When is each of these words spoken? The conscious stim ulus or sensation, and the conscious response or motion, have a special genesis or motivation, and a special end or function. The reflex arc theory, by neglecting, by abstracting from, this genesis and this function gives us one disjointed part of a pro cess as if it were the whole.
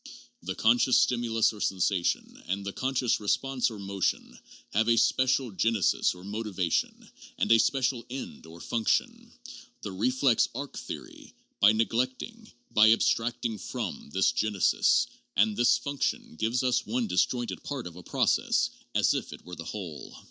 The 0.41 0.55
conscious 0.55 0.97
stim 0.99 1.21
ulus 1.25 1.53
or 1.53 1.61
sensation, 1.61 2.41
and 2.47 2.65
the 2.65 2.73
conscious 2.73 3.19
response 3.19 3.69
or 3.69 3.77
motion, 3.77 4.39
have 4.73 4.87
a 4.89 4.97
special 4.97 5.51
genesis 5.51 6.15
or 6.15 6.23
motivation, 6.23 7.07
and 7.37 7.51
a 7.51 7.59
special 7.59 8.03
end 8.09 8.47
or 8.47 8.59
function. 8.59 9.31
The 9.83 9.91
reflex 9.91 10.49
arc 10.55 10.75
theory, 10.75 11.35
by 11.59 11.73
neglecting, 11.73 12.51
by 12.71 12.91
abstracting 12.93 13.59
from, 13.59 14.09
this 14.11 14.31
genesis 14.31 15.05
and 15.35 15.55
this 15.55 15.77
function 15.77 16.35
gives 16.35 16.63
us 16.63 16.83
one 16.87 17.05
disjointed 17.05 17.61
part 17.61 17.85
of 17.85 17.95
a 17.95 18.01
pro 18.01 18.25
cess 18.25 18.71
as 18.95 19.13
if 19.13 19.31
it 19.33 19.45
were 19.45 19.53
the 19.55 19.65
whole. 19.65 20.17